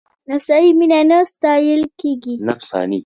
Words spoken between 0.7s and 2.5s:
مینه نه ستایل کېږي.